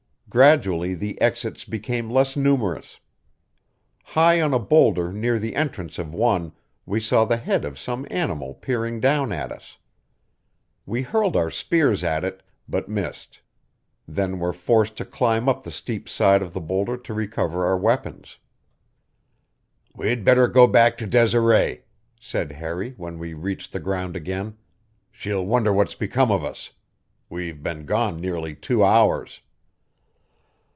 Gradually 0.33 0.93
the 0.93 1.19
exits 1.19 1.65
became 1.65 2.09
less 2.09 2.37
numerous. 2.37 3.01
High 4.05 4.39
on 4.39 4.53
a 4.53 4.59
boulder 4.59 5.11
near 5.11 5.37
the 5.37 5.57
entrance 5.57 5.99
of 5.99 6.13
one 6.13 6.53
we 6.85 7.01
saw 7.01 7.25
the 7.25 7.35
head 7.35 7.65
of 7.65 7.77
some 7.77 8.07
animal 8.09 8.53
peering 8.53 9.01
down 9.01 9.33
at 9.33 9.51
us. 9.51 9.77
We 10.85 11.01
hurled 11.01 11.35
our 11.35 11.49
spears 11.51 12.01
at 12.01 12.23
it, 12.23 12.41
but 12.65 12.87
missed; 12.87 13.41
then 14.07 14.39
were 14.39 14.53
forced 14.53 14.95
to 14.99 15.03
climb 15.05 15.49
up 15.49 15.63
the 15.63 15.69
steep 15.71 16.07
side 16.07 16.41
of 16.41 16.53
the 16.53 16.61
boulder 16.61 16.95
to 16.95 17.13
recover 17.13 17.65
our 17.65 17.77
weapons. 17.77 18.37
"We'd 19.93 20.23
better 20.23 20.47
go 20.47 20.65
back 20.65 20.97
to 20.99 21.05
Desiree," 21.07 21.81
said 22.21 22.53
Harry 22.53 22.93
when 22.95 23.19
we 23.19 23.33
reached 23.33 23.73
the 23.73 23.81
ground 23.81 24.15
again. 24.15 24.55
"She'll 25.11 25.45
wonder 25.45 25.73
what's 25.73 25.93
become 25.93 26.31
of 26.31 26.45
us. 26.45 26.71
We've 27.29 27.61
been 27.61 27.85
gone 27.85 28.15
nearly 28.21 28.55
two 28.55 28.81
hours." 28.81 29.41